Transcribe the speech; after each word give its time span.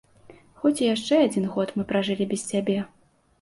Хоць 0.61 0.79
і 0.83 0.87
яшчэ 0.95 1.19
адзін 1.25 1.45
год 1.57 1.75
мы 1.81 1.87
пражылі 1.93 2.29
без 2.33 2.47
цябе. 2.55 2.79